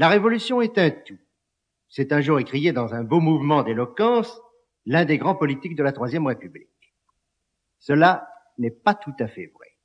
[0.00, 1.18] La révolution est un tout.
[1.90, 4.40] C'est un jour écrié dans un beau mouvement d'éloquence
[4.86, 6.94] l'un des grands politiques de la Troisième République.
[7.78, 8.26] Cela
[8.56, 9.76] n'est pas tout à fait vrai.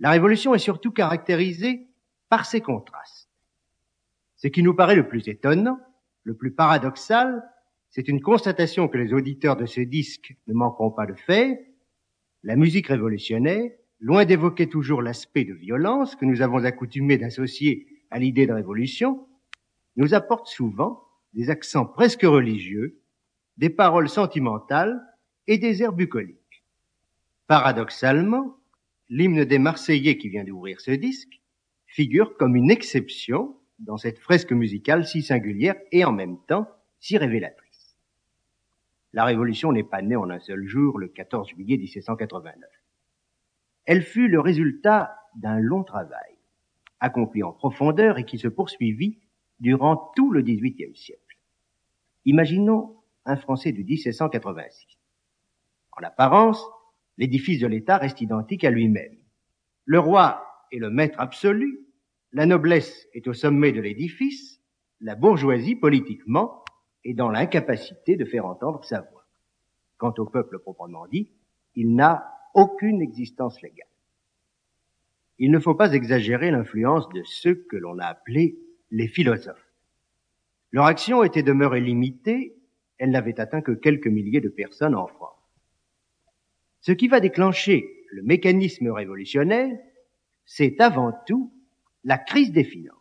[0.00, 1.86] La révolution est surtout caractérisée
[2.28, 3.30] par ses contrastes.
[4.34, 5.78] Ce qui nous paraît le plus étonnant,
[6.24, 7.48] le plus paradoxal,
[7.90, 11.56] c'est une constatation que les auditeurs de ce disque ne manqueront pas de faire.
[12.42, 13.70] La musique révolutionnaire,
[14.00, 19.26] loin d'évoquer toujours l'aspect de violence que nous avons accoutumé d'associer à l'idée de révolution,
[19.96, 23.00] nous apporte souvent des accents presque religieux,
[23.56, 25.02] des paroles sentimentales
[25.48, 26.64] et des airs bucoliques.
[27.48, 28.56] Paradoxalement,
[29.08, 31.40] l'hymne des Marseillais qui vient d'ouvrir ce disque
[31.86, 36.68] figure comme une exception dans cette fresque musicale si singulière et en même temps
[37.00, 37.96] si révélatrice.
[39.12, 42.70] La révolution n'est pas née en un seul jour, le 14 juillet 1789.
[43.86, 46.33] Elle fut le résultat d'un long travail
[47.00, 49.18] accompli en profondeur et qui se poursuivit
[49.60, 51.38] durant tout le XVIIIe siècle.
[52.24, 54.98] Imaginons un Français de 1786.
[55.92, 56.64] En apparence,
[57.16, 59.16] l'édifice de l'État reste identique à lui-même.
[59.84, 61.80] Le roi est le maître absolu,
[62.32, 64.60] la noblesse est au sommet de l'édifice,
[65.00, 66.64] la bourgeoisie, politiquement,
[67.04, 69.24] est dans l'incapacité de faire entendre sa voix.
[69.98, 71.30] Quant au peuple proprement dit,
[71.74, 73.88] il n'a aucune existence légale
[75.38, 78.58] il ne faut pas exagérer l'influence de ceux que l'on a appelés
[78.90, 79.72] les philosophes.
[80.70, 82.56] Leur action était demeurée limitée,
[82.98, 85.30] elle n'avait atteint que quelques milliers de personnes en France.
[86.80, 89.76] Ce qui va déclencher le mécanisme révolutionnaire,
[90.44, 91.52] c'est avant tout
[92.04, 92.98] la crise des finances.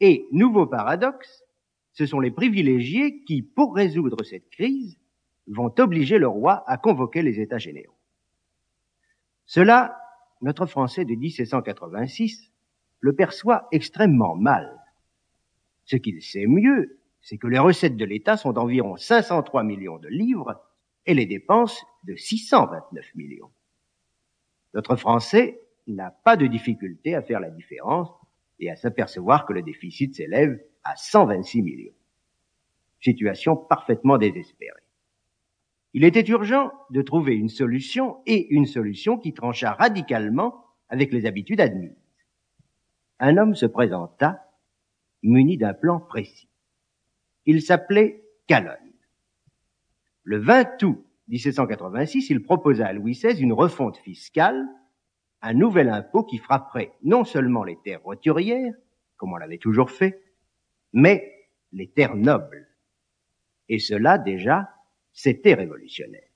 [0.00, 1.44] Et, nouveau paradoxe,
[1.92, 4.98] ce sont les privilégiés qui, pour résoudre cette crise,
[5.46, 7.98] vont obliger le roi à convoquer les États généraux.
[9.44, 10.01] Cela
[10.42, 12.52] notre Français de 1786
[13.00, 14.78] le perçoit extrêmement mal.
[15.84, 20.08] Ce qu'il sait mieux, c'est que les recettes de l'État sont d'environ 503 millions de
[20.08, 20.60] livres
[21.06, 23.50] et les dépenses de 629 millions.
[24.74, 28.08] Notre Français n'a pas de difficulté à faire la différence
[28.58, 31.94] et à s'apercevoir que le déficit s'élève à 126 millions.
[33.00, 34.78] Situation parfaitement désespérée.
[35.94, 41.26] Il était urgent de trouver une solution et une solution qui trancha radicalement avec les
[41.26, 41.96] habitudes admises.
[43.18, 44.40] Un homme se présenta
[45.22, 46.48] muni d'un plan précis.
[47.44, 48.76] Il s'appelait Calonne.
[50.24, 54.66] Le 20 août 1786, il proposa à Louis XVI une refonte fiscale,
[55.40, 58.74] un nouvel impôt qui frapperait non seulement les terres roturières,
[59.16, 60.22] comme on l'avait toujours fait,
[60.92, 62.68] mais les terres nobles.
[63.68, 64.68] Et cela déjà
[65.12, 66.28] c'était révolutionnaire.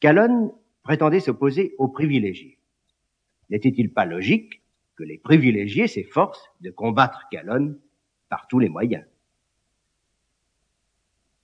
[0.00, 2.58] Calonne prétendait s'opposer aux privilégiés.
[3.50, 4.62] N'était-il pas logique
[4.96, 7.78] que les privilégiés s'efforcent de combattre Calonne
[8.28, 9.04] par tous les moyens?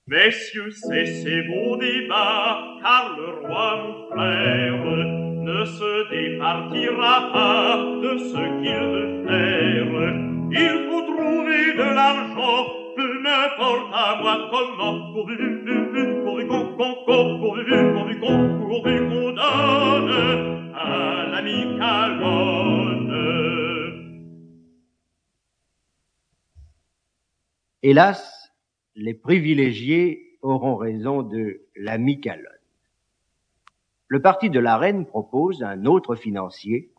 [0.06, 8.90] Messieurs, cessez vos débats, car le roi frère ne se départira pas de ce qu'il
[8.92, 9.39] veut.
[27.82, 28.52] Hélas,
[28.94, 32.44] les privilégiés auront raison de l'ami Calonne.
[34.08, 36.92] Le parti de la reine propose un autre financier,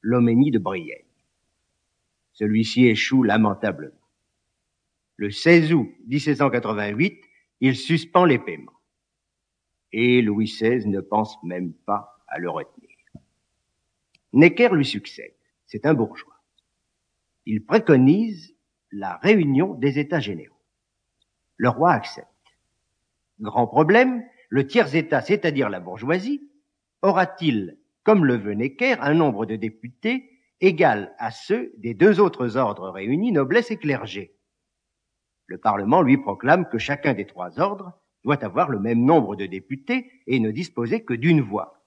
[0.00, 1.06] Loménie de Brienne.
[2.32, 4.05] Celui-ci échoue lamentablement.
[5.16, 7.24] Le 16 août 1788,
[7.60, 8.72] il suspend les paiements.
[9.92, 12.90] Et Louis XVI ne pense même pas à le retenir.
[14.34, 15.34] Necker lui succède.
[15.66, 16.36] C'est un bourgeois.
[17.46, 18.54] Il préconise
[18.92, 20.60] la réunion des États généraux.
[21.56, 22.28] Le roi accepte.
[23.40, 26.50] Grand problème, le tiers-État, c'est-à-dire la bourgeoisie,
[27.00, 30.30] aura-t-il, comme le veut Necker, un nombre de députés
[30.60, 34.35] égal à ceux des deux autres ordres réunis, noblesse et clergé?
[35.46, 37.92] Le Parlement lui proclame que chacun des trois ordres
[38.24, 41.84] doit avoir le même nombre de députés et ne disposer que d'une voix.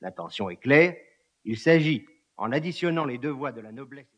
[0.00, 0.96] L'intention est claire,
[1.44, 2.06] il s'agit,
[2.36, 4.08] en additionnant les deux voix de la noblesse